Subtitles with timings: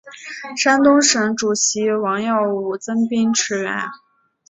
[0.57, 3.83] 山东省主席王耀武增兵驰援。